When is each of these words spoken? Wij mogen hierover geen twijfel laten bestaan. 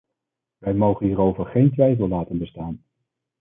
Wij 0.57 0.73
mogen 0.73 1.05
hierover 1.05 1.45
geen 1.45 1.71
twijfel 1.71 2.07
laten 2.07 2.37
bestaan. 2.37 2.83